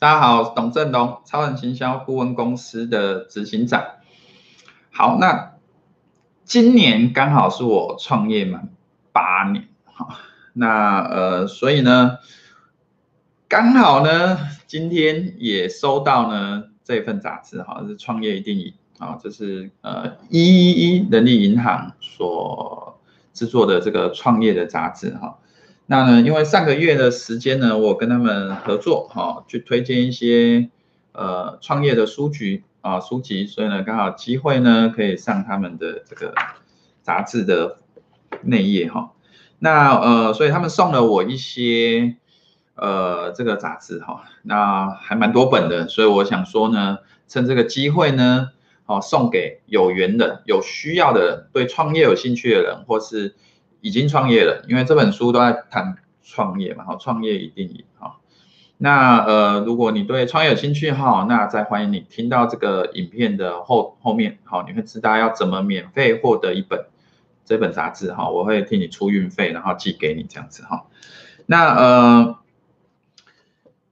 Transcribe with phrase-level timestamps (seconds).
[0.00, 3.84] 大家好，董振龙，超人行销顾问公司的执行长。
[4.90, 5.56] 好，那
[6.42, 8.70] 今年刚好是我创业满
[9.12, 10.08] 八年，好，
[10.54, 12.16] 那呃，所以呢，
[13.46, 22.98] 刚好呢，今天也收到呢这份杂志，哈，是创业一定赢，啊，这是呃一一一人力银行所
[23.34, 25.36] 制作的这个创业的杂志，哈。
[25.92, 30.70] 那呢，因为上个月的时间呢，我跟他们合作，哈，去推荐一些
[31.10, 36.32] 呃创业的书局啊书籍，所以呢，刚好机会呢可以上他们的这个
[37.02, 37.78] 杂志的
[38.42, 39.10] 内页，哈。
[39.58, 42.14] 那呃，所以他们送了我一些
[42.76, 48.50] 呃这个杂志，哈，那还蛮多本的，所以我想说呢，趁这个机会呢，
[48.84, 53.34] 好送给有缘的、有需要的、对创业有兴趣的人，或是。
[53.80, 58.18] 已经创业了，因为这本书都在谈创业嘛，好，创业一定赢哈。
[58.76, 66.86] 那呃，如果你对创业有兴趣哈，那再欢迎你听到这个影片的后后面，好，你会知道要怎么免费获得一本
[67.44, 70.86] 这本杂志哈，我会替你出运费，然后寄给你这样子哈。
[71.46, 72.38] 那呃，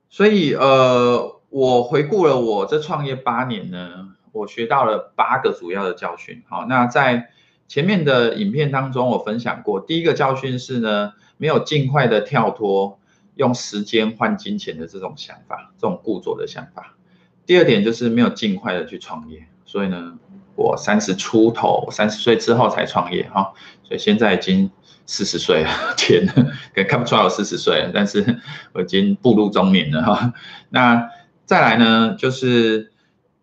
[0.08, 7.30] 所以呃，我回顾了我这创业八年呢，我学到了八个主要的教训，好，那在。
[7.68, 12.98] 前面的影片当中，我分享过，第一个教训是呢，没有尽快的跳脱
[13.36, 16.96] 用时间换金钱的这种想法，这种固着的想法。
[17.44, 20.18] 第二点就是没有尽快的去创业，所以呢，
[20.56, 23.52] 我三十出头，三十岁之后才创业哈，
[23.84, 24.70] 所以现在已经
[25.04, 26.32] 四十岁了， 天呐，
[26.74, 28.40] 可看不出来我四十岁了，但是
[28.72, 30.32] 我已经步入中年了哈。
[30.70, 31.10] 那
[31.44, 32.92] 再来呢，就是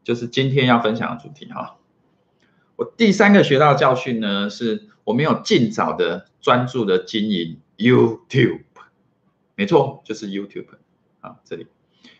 [0.04, 1.78] 就是今天要分享的主题哈。
[2.76, 8.62] 我第三个学到的教训呢，是我没有尽早的专注的经营 YouTube，
[9.56, 10.67] 没错，就是 YouTube
[11.22, 11.67] 啊，这里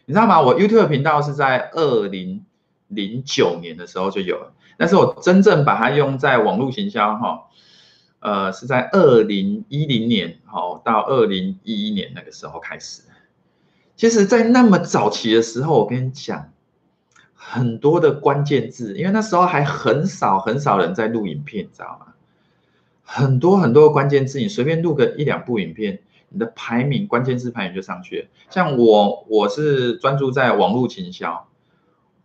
[0.06, 0.42] 你知道吗？
[0.42, 2.46] 我 YouTube 频道是在二零
[2.88, 7.48] 零九年的时候就有了，但是我真正把它用在网络行销哈，
[8.20, 13.02] 呃，是在二零一零年好到二零一一年那个时候开始。
[13.98, 16.52] 其实，在那么早期的时候，我跟你讲。
[17.48, 22.08] 很多的关键字，因为那时候还很少很少人在录影片，你知道吗？
[23.04, 28.28] 很多很多的关键字，你随便录个一两部影片，你的排名关键字排名就上去了。
[28.50, 31.48] 像我，我是专注在网络行销，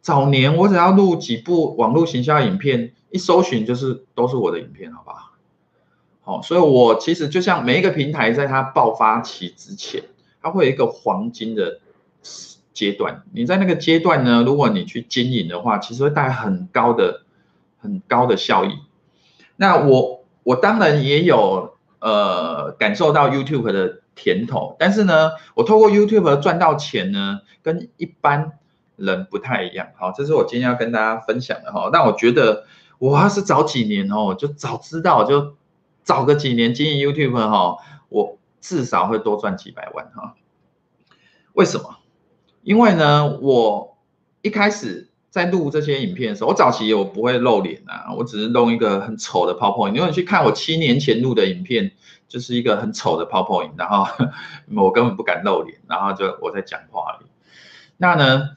[0.00, 5.32] 早年我只要录几部网络行销影片，一搜寻就是都是我的影片，好不好？
[6.22, 10.02] 好，所以我其实就像每一个平台，在它爆发期之前，
[10.40, 11.78] 它会有一个黄金的。
[12.80, 17.24] 阶段，你在那个阶段呢，如果你去经营的话，其实会带很高的、
[17.78, 18.78] 很高的效益。
[19.56, 28.52] 那我我当然也有呃感受到 YouTube 的甜头，但是呢，我透过 YouTube 赚到钱呢，跟一般
[28.96, 29.88] 人不太一样。
[29.98, 31.90] 好，这是我今天要跟大家分享的哈。
[31.92, 32.64] 那我觉得
[32.98, 35.54] 我要是早几年哦，就早知道，就
[36.02, 37.76] 早个几年经营 YouTube 哈，
[38.08, 40.34] 我至少会多赚几百万哈。
[41.52, 41.99] 为什么？
[42.70, 43.98] 因为呢，我
[44.42, 49.90] 一开始在录这些影片的时候，我早期我不会露脸啊，我只是弄一个很丑的 PowerPoint。
[49.90, 51.90] 如果你去看我七年前录的影片，
[52.28, 54.06] 就是一个很丑的 PowerPoint，然后
[54.76, 57.26] 我根本不敢露脸，然后就我在讲话而已。
[57.96, 58.50] 那呢，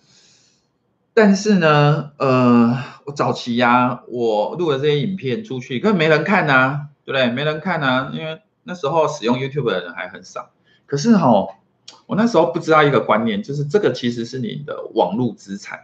[1.15, 7.31] 但是呢，呃，我早期呀、我录的这些影片出去根本没人看啊，对不对？
[7.31, 10.51] 没人看啊，因为那时候使用 YouTube 的人还很少。
[10.85, 11.55] 可是吼。
[12.05, 15.79] 我那时候不知道一个观念，就是这个其实是你的网络资产。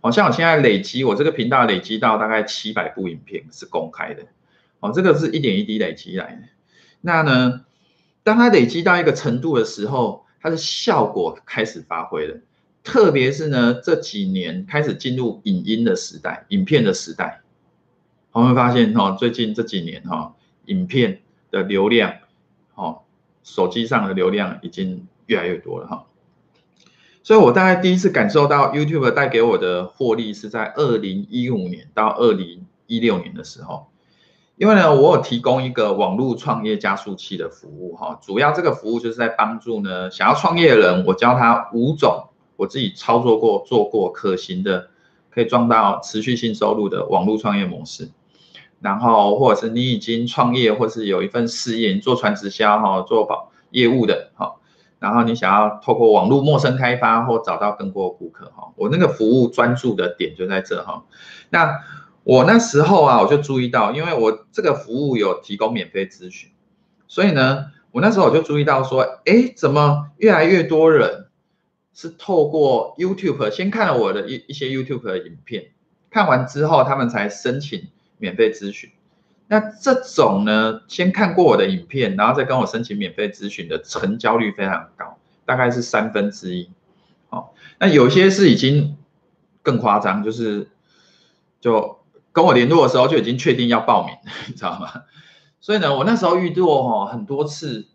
[0.00, 4.24] 好像我现在累积，我这个频道累积到大概七百部影片是公开的。
[4.80, 6.42] 哦，这个是一点一滴累积来的。
[7.00, 7.64] 那呢，
[8.24, 12.40] 当它累积到一个程度的时候，它的效果开始发挥了。
[12.82, 17.40] 特别是呢，这几年开始进入影音的时代，影片的时代，
[18.32, 21.20] 我们会发现哈，最近这几年哈，影片
[21.52, 22.12] 的流量，
[22.74, 23.02] 哦，
[23.44, 25.06] 手机上的流量已经。
[25.32, 26.04] 越来越多了哈，
[27.22, 33.86] 所以我大概第一次感受到 YouTube 带给我的获利是在二零一五年到二零一六年的时候，
[34.56, 44.88] 因为呢，我有提供一个网络创业加速器的服务哈，主要这个服务就是在帮助呢想要创业的人，我教他五种我自己操作过做过可行的，
[45.30, 48.10] 可以赚到持续性收入的网络创业模式，
[48.80, 54.56] 然后或者是你已经创业或是有一份事业，你做传直销哈，做保业务的哈。
[55.02, 61.04] 然后你想要透过网络陌生开发或找到更多顾客哈，我那个服务专注的点就在这哈。
[61.50, 61.80] 那
[62.22, 66.50] 我那时候啊，我就注意到，因为我这个服务有提供免费咨询，
[67.08, 71.26] 所以呢，我那时候我就注意到说，哎，怎么越来越多人
[71.92, 75.72] 是透过 YouTube 先看了我的一一些 YouTube 的影片，
[76.10, 77.88] 看完之后他们才申请
[78.18, 78.90] 免费咨询。
[79.52, 86.70] 那这种呢，先看过我的影片，然后再跟我申请免费咨询的成交率非常高，大概是三分之一。
[87.28, 88.96] 哦，那有些是已经
[89.62, 90.70] 更夸张，就是
[91.60, 91.98] 就
[92.32, 94.16] 跟我联络的时候就已经确定要报名，
[94.48, 95.02] 你知道吗？
[95.60, 97.86] 所以呢，我那时候遇到哦很多次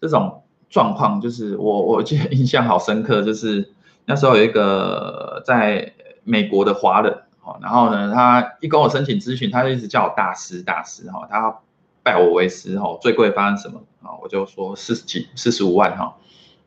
[0.00, 3.74] 这种状况，就是我我记得印象好深刻，就是
[4.06, 5.92] 那时候有一个在
[6.24, 7.24] 美国的华人。
[7.62, 11.60] 然后呢，他一跟我申请咨询，他就一直叫我大师大师哈，他
[12.02, 14.16] 拜我为师哈，最贵发生什么啊？
[14.22, 16.16] 我就说四十几四十五万哈，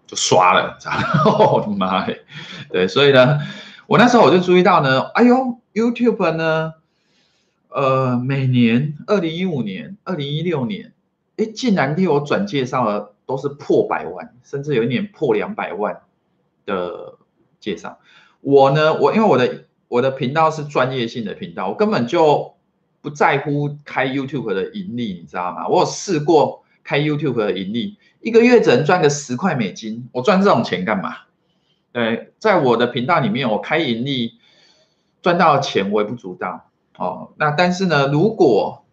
[0.07, 1.51] 就刷了，知道吗？
[1.51, 2.23] 我的妈耶！
[2.69, 3.39] 对，所以呢，
[3.87, 6.73] 我那时候我就注意到呢，哎呦，YouTube 呢，
[7.69, 10.93] 呃，每年二零一五年、二零一六年，
[11.37, 16.01] 哎，竟然替我转介绍了都是破百万，甚至有一年破两百万
[16.65, 17.15] 的
[17.59, 17.99] 介绍。
[18.41, 19.65] 我呢，我因为我的。
[19.91, 22.53] 我的频道是专业性的频道，我根本就
[23.01, 25.67] 不在乎开 YouTube 的盈利，你知道吗？
[25.67, 31.13] 我有试过开 YouTube 的盈利，一个月只能赚个十块美金，我赚这种钱干嘛？
[31.91, 34.35] 对，在我的频道里面，我开盈利
[35.21, 37.33] 赚到的钱微不足道哦。
[37.35, 38.85] 那但是呢，如果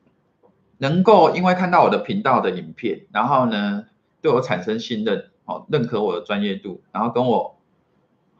[0.79, 3.85] 能够因为看到我的频道的影片，然后呢
[4.21, 7.57] 对我产生信任，哦，认可我的专业度，然后跟我，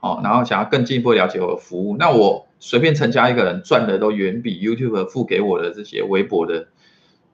[0.01, 2.48] 哦，然后想要更进一步了解我的服务，那我。
[2.61, 6.69] 随便成交一个人赚的都远比 YouTube 付给我的这些微薄的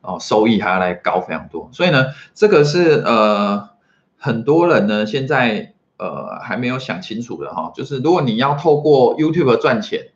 [0.03, 3.71] 哦收益还要来高非常多，所以呢，这个是呃
[4.19, 10.09] 很多人呢现在呃还没有想清楚的哈，就是如果你要透过 YouTube 赚钱，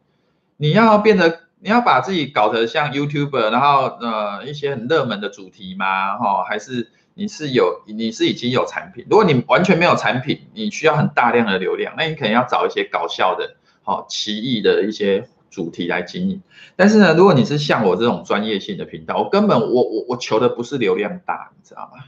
[0.58, 6.18] 你要变得你要把自己搞得像 YouTuber，然后呃一些很热门的主题吗？
[6.18, 9.06] 哈，还是你是有你是已经有产品？
[9.08, 13.56] 如果你完全没有产品，你需要很大量的流量，那你可能要找一些搞笑的。
[13.88, 16.42] 好，奇异的一些主题来经营，
[16.76, 22.04] 但是呢，如果你是像我这种专业性的频道，我根本我我我求的不是流量大，你知道吗？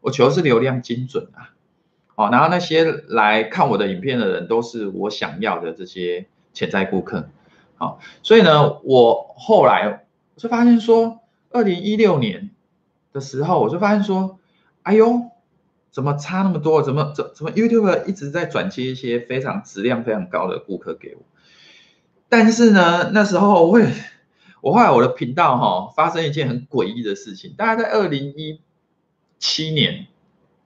[0.00, 1.52] 我求的是流量精准啊。
[2.14, 6.24] 好，然后那些来看我的影片的人都是我想要的这些
[6.54, 7.28] 潜在顾客。
[7.76, 11.20] 好，所以呢，我后来我就发现说，
[11.50, 12.48] 二零一六年
[13.12, 14.38] 的时候，我就发现说，
[14.84, 15.29] 哎呦。
[15.90, 16.82] 怎么差那么多？
[16.82, 21.22] 怎么怎怎么 YouTube 一直在转接一些非常质量非常高的顾客给我？
[22.28, 23.88] 但是呢，那时候我会，
[24.60, 27.54] 我后来我的频道哈、发生一件很诡异的事情。
[27.56, 28.60] 大概在二零一
[29.38, 30.06] 七年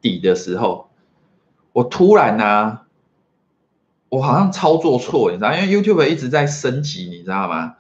[0.03, 0.91] 底的时候，
[1.73, 2.81] 我突然呢、
[4.11, 7.77] 我好像操作错，你知道，因为 YouTube 一直在升级，你知道吗？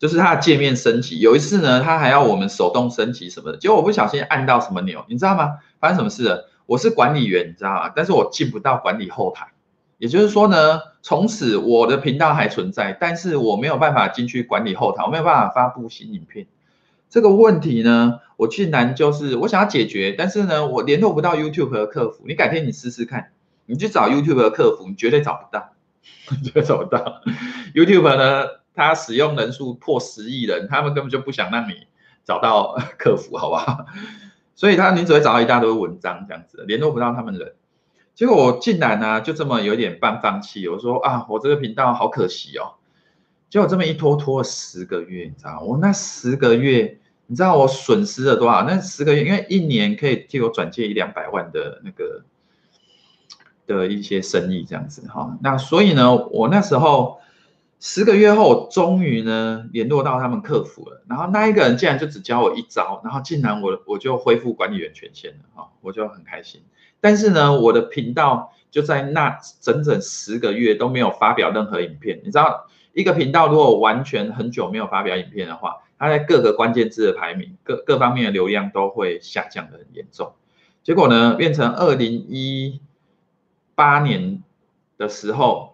[0.00, 1.20] 就是它的界面升级。
[1.20, 5.58] 有一次呢，它还要我们手动升级什么的，结果我不小心按到什么钮，你知道吗？
[5.78, 6.48] 发生什么事了？
[6.70, 7.92] 我是管理员，你知道吗？
[7.96, 9.48] 但是我进不到管理后台，
[9.98, 16.46] 也就是说呢，从此我的频道还存在，但是我没有办法进去管理后台，我没有办法发布新影片。
[17.08, 22.22] 这个问题呢，我竟然就是我想要解决，但是呢，我联络不到 YouTube 的客服。
[22.28, 23.32] 你改天你试试看，
[23.66, 25.72] 你去找 YouTube 的客服，你绝对找不到，
[26.44, 27.20] 绝对找不到。
[27.74, 28.46] YouTube 呢，
[28.76, 31.88] 它使用人数破十亿人，他们根本就不想让你
[32.24, 33.86] 找到 客服，好不好？
[34.60, 37.54] 所以他，你只会找到一大堆文章这样子，联络不到他们人。
[38.14, 40.68] 结果我竟然呢、就这么有点半放弃。
[40.68, 42.74] 我说啊，我这个频道好可惜哦。
[43.48, 48.62] 结果这么一拖拖了十个月，你知道我那十个月，你知道我损失了多少？
[48.64, 52.22] 那十个月，因为一年可以替我转借一两百万的那个
[53.66, 55.38] 的一些生意这样子哈。
[55.42, 57.18] 那所以呢，我那时候。
[57.82, 66.60] 十个月后，终于呢联络到他们客服了，然后那一个人竟然就只教我一招，然后竟然我我就恢复管理员权限了啊，我就很开心。
[67.00, 72.20] 但是呢，我的频道就在那整整十个月都没有发表任何影片。
[72.22, 80.34] 你知道，一个频道如果完全很久没有发表影片的话，它在各个关键字的排名、各各方面的流量都会下降得很严重。
[80.82, 82.78] 结果呢，变成二零一
[83.74, 84.42] 八年
[84.98, 85.69] 的时候。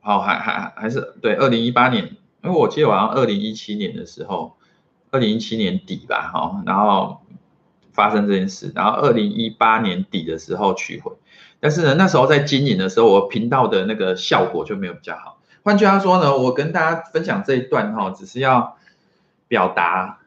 [0.00, 2.04] 好，还还还是对，二零一八年，
[2.42, 4.56] 因为我记得好像二零一七年的时候，
[5.10, 7.20] 二零一七年底吧，哈，然后
[7.92, 11.12] 发生这件事，然后二零一八年底的时候取回，
[11.60, 15.38] 但是呢，那时候在经营的时候，我频道的那个效果就没有比较好。
[15.62, 18.76] 换句话说呢，我跟大家分享这一段哈，只是要
[19.48, 20.20] 表达。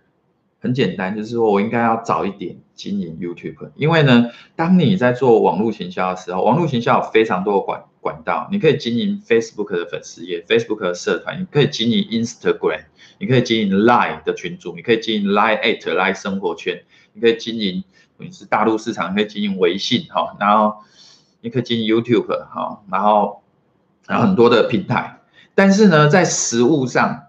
[0.61, 12.83] 很简单，就是说我应该要早一点经营 YouTube，因为呢，当你在做网络行销的时候，网络行销有非常多的管管道，你可以经营 Facebook 的粉丝页、Facebook 的社团，你可以经营 Instagram，
[13.17, 17.83] 你可以经营 Line 的群组，你可以经营 Line at Line 生活圈，你可以经营
[18.17, 20.75] 你是大陆市场，你可以经营微信哈，然后
[21.41, 23.41] 你可以经营 YouTube 哈，然后
[24.05, 25.21] 然后很多的平台，
[25.55, 27.23] 但是呢，在实务上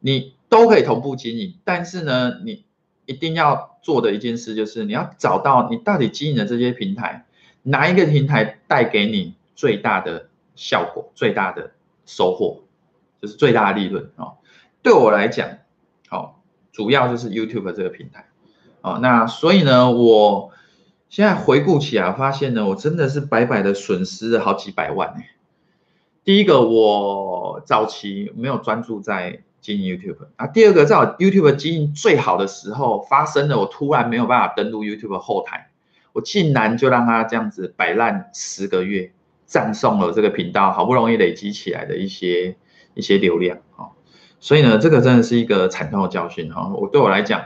[0.00, 2.64] 你都可以同步经营，但是呢，你
[3.06, 7.26] 一定要做的一件事就是你要找到你到底经营的这些平台，
[7.62, 11.72] 哪一个平台带给你最大的效果、最大的
[12.06, 12.62] 收获，
[13.20, 14.36] 就是最大的利润哦。
[14.82, 15.48] 对我来讲，
[16.08, 18.26] 好，主要就是 YouTube 这个平台，
[18.80, 20.50] 哦，那所以呢，我
[21.08, 25.30] 现在回顾起来，发现呢，我真的是白白的损失了好几百万哎。
[26.24, 30.46] 第一个，我早期没有专注在经营 YouTube 啊。
[30.46, 35.70] 第二个，在我 YouTube 经营最好的时候，发生了我突然没有办法登录 YouTube 后台，
[36.12, 39.12] 我竟然就让它这样子摆烂十个月，
[39.46, 42.56] 葬送了这个频道好不容易累积起来的一些
[42.94, 43.88] 一些流量啊。
[44.40, 46.68] 所以呢，这个真的是一个惨痛的教训哈。
[46.74, 47.44] 我对我来讲，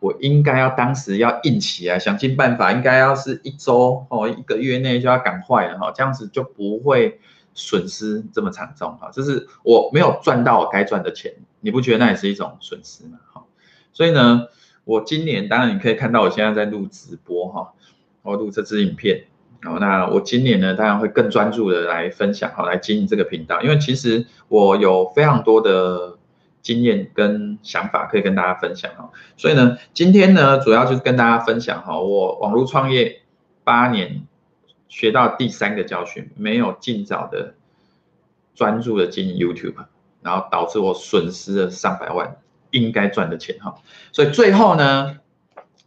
[0.00, 7.20] 我应该要当时要硬起来，想尽办法，应该要是一周哦，一个月内就要赶快了哈，这样子就不会
[7.54, 9.10] 损失这么惨重啊。
[9.12, 13.18] 就是我没有赚到我该赚的钱，你不觉得那也是一种损失吗？
[13.32, 13.44] 哈，
[13.94, 14.48] 所以呢，
[14.84, 17.72] 我今年当然你可以看到我现在在录直播哈，
[18.20, 19.24] 我录这支影片。
[19.62, 26.18] 然后，那我今年呢，当然会更专注的来分享，好，来经营这个频道，因为其实我有非常多的。
[26.62, 33.22] 经验跟想法可以跟大家分享哈，所以呢，今天呢，主要就是跟大家分享哈，我网络创业
[33.64, 34.22] 八年
[34.88, 37.54] 学到第三个教训，没有尽早的
[38.54, 39.74] 专注的经营 YouTube，
[40.22, 42.36] 然后导致我损失了上百万
[42.70, 43.74] 应该赚的钱哈，
[44.12, 45.18] 所以最后呢，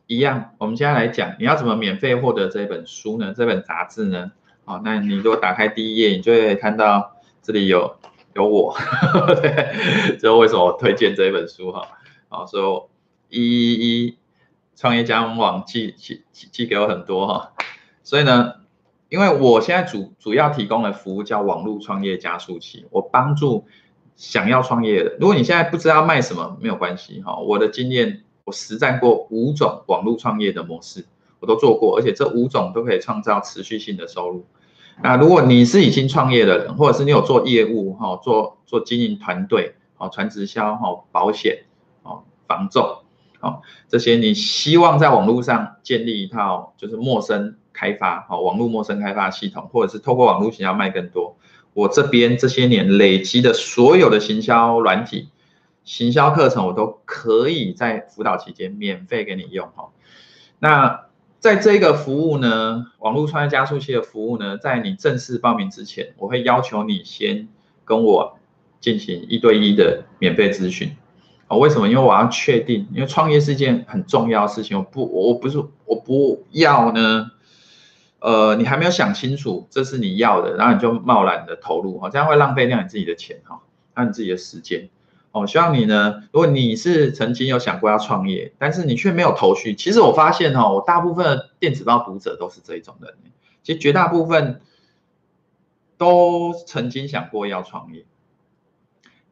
[0.08, 3.34] 一样，我们现在来讲，你要怎么免费获得这本书呢？
[3.36, 4.32] 这本杂志呢？
[4.66, 7.96] 好，那你如果打开第一页，你就会看到这里有。
[8.36, 8.76] 有我，
[9.42, 11.88] 对，这为什么我推荐这一本书哈？
[12.28, 12.90] 啊，所以我
[13.30, 14.18] 一一一
[14.76, 17.54] 创业家网寄寄寄给我很多哈，
[18.04, 18.56] 所以呢，
[19.08, 23.66] 因为我现在主主要提供的服务叫网络创业加速器，我帮助
[24.16, 31.06] 想要创业的，如果你现在不知道卖什么没有关系哈，我的经验，我实战过五种网络创业的模式，
[31.40, 34.46] 我都做过，而且这五种都可以创造持续性的收入。
[35.04, 41.66] 那如果你是已经创业的人，或者是你有做业务哈，做做经营团队，哦，传直销哈，保险，
[42.04, 43.00] 哦，房仲，
[43.42, 51.36] 哦，这些你希望在网络上建立一套就是陌生开发，哦，网络陌生开发系统，或者是透过网络想要卖更多，
[51.76, 55.30] 我这边这些年累积的所有的行销软体、
[55.84, 59.90] 行销课程，我都可以在辅导期间免费给你用哈，
[60.58, 61.06] 那。
[61.38, 67.48] 在这个服务呢，网络创业加速器的服务呢，在你正式报名之前，我会要求你先
[67.84, 68.40] 跟我
[68.82, 70.96] 进行一对一的免费咨询。
[71.48, 71.88] 哦，为什么？
[71.88, 77.30] 因为我要确定，因为创业是一件很重要的事情，我不，我不是，我不要呢。
[78.26, 83.62] 呃，你还没有想清楚这是你要的，然后你就贸然的投入，哈，这样会浪费掉你自己的钱，哈，
[83.94, 84.90] 还有你自己的时间。
[85.32, 93.14] 我希望你呢，如果你是曾经有想过要创业，但是你却没有头绪，其实我发现哈，我大部分的电子报读者都是这一种人，
[93.62, 94.60] 其实绝大部分
[96.00, 98.06] 都曾经想过要创业，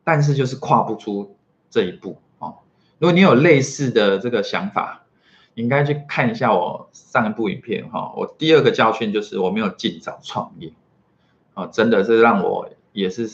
[0.04, 1.36] 但是就是跨不出
[1.72, 2.58] 这一步哦。
[3.00, 5.03] 如果你有类似的这个想法，
[5.56, 8.14] 应该去看一下我上一部影片哈。
[8.16, 10.72] 我第二个教训就是我没有尽早创业，
[11.54, 13.30] 啊，真的是让我也是。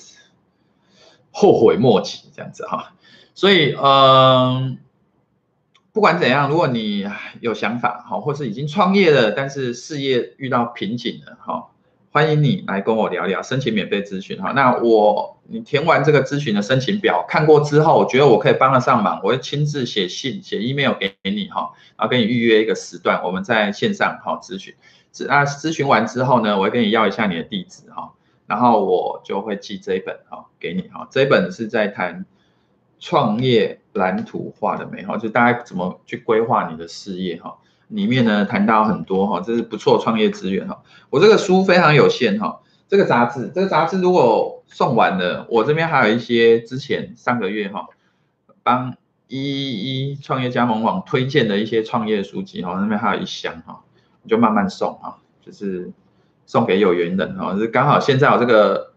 [1.32, 2.96] 后悔莫及，这样子哈，
[3.36, 4.80] 所以嗯，
[5.94, 7.06] 不管怎样，如果你
[7.40, 11.69] 有想法哈，或是已经创业了，但是事业遇到瓶颈了哈，
[12.12, 14.52] 欢迎你来跟我聊聊，申请免费咨询哈。
[14.54, 24.74] 那我你填完这个咨询的申请表，看过之后，我觉得我可以帮得上忙，我会亲自写信、写 email 给你哈，然后跟你预约一个时段，我们在线上哈咨询。
[25.28, 28.12] 那咨询完之后呢，我会跟你要一下你的地址哈。
[28.48, 32.26] 然后我就会寄这一本哈给你哈，这一本是在谈
[33.00, 37.60] 创业蓝图画的美哈，就大概怎么去规划你的事业哈，
[37.90, 40.82] 里面呢谈到很多哈，这是不错创业资源哈。
[41.12, 47.88] 我这个书非常有限哈，这个杂志这个杂志如果送完了，我这边还有一些之前上个月哈
[48.64, 48.96] 帮
[49.28, 53.82] 一一创业加盟网推荐的一些创业书籍哈，那边还有一箱哈，
[54.24, 55.92] 你就慢慢送哈，就是。
[56.52, 58.94] 送给有缘人哈，就是刚好现在我这个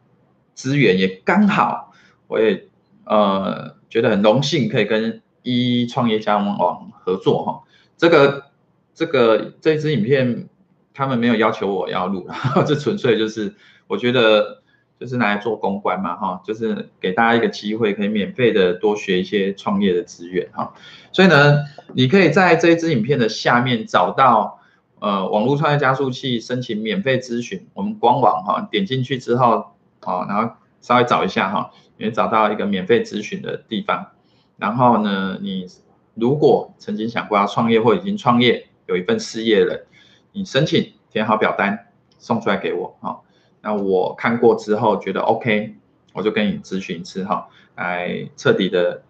[0.54, 1.92] 资源，也刚好
[2.26, 2.66] 我也
[3.04, 7.60] 呃觉得很荣幸可以跟一一创业加盟网合作哈。
[7.98, 8.46] 这个
[8.94, 10.48] 这个这支影片
[10.94, 12.28] 他们没有要求我要录，
[12.66, 13.54] 这纯粹就是
[13.86, 14.62] 我觉得
[14.98, 20.72] 就是拿来做公关嘛哈，就是给大家一个机会，可以免费的多学一些创业的资源哈。
[21.12, 21.58] 所以呢，
[21.94, 24.58] 你可以在这一支影片的下面找到。
[25.02, 34.12] 呃网络创业加速器申请免费咨询，我们官网哈，点进去之后，好，然后稍微找一下哈，你找到一个免费咨询的地方。
[34.58, 35.66] 然后呢，你
[36.14, 39.86] 如果曾经想过要创业或已经创业，有一份事业了，
[40.32, 41.86] 你申请填好表单
[42.18, 43.20] 送出来给我哈。
[43.62, 45.74] 那我看过之后觉得 OK，
[46.12, 49.02] 我就跟你咨询一次哈，来彻底的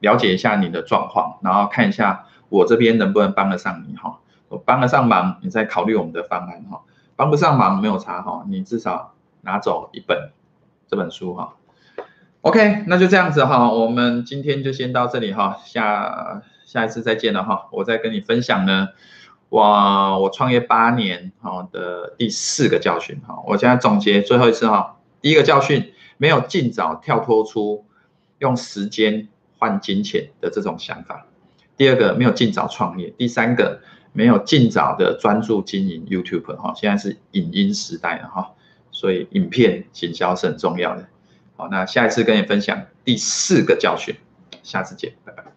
[0.00, 4.18] 了解一下你的状况，然后看一下我这边能不能帮得上你哈。
[4.48, 6.82] 我帮得上忙，你再考虑我们的方案哈。
[7.16, 10.30] 帮不上忙没有差哈，你至少拿走一本
[10.86, 11.54] 这本书哈。
[12.42, 18.88] OK，那就这样子哈，我们今天就先到这里哈，下下一次再见了哈，我再跟你分享呢。
[19.52, 24.96] 哇，我创业八年哈的第四个教训哈，我现在总结最后一次哈。
[25.20, 27.84] 第一个教训，没有尽早跳脱出
[28.38, 29.28] 用时间
[29.58, 31.26] 换金钱的这种想法。
[31.76, 33.10] 第二个，没有尽早创业。
[33.18, 33.78] 第三个，
[34.14, 36.72] 没有尽早的专注经营 YouTube 哈。
[36.74, 38.52] 现在是影音时代了哈，
[38.90, 41.06] 所以影片行销是很重要的。
[41.56, 44.16] 好，那下一次跟你分享第四个教训，
[44.62, 45.51] 下次见，拜拜。